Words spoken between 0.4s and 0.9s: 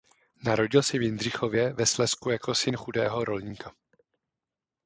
Narodil